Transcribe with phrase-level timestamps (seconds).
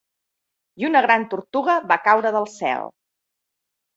[0.83, 2.89] I una gran tortuga va caure del cel.